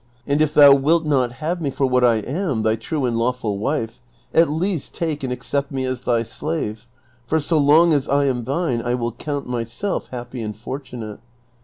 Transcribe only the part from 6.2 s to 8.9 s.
slave, for so long as I am thine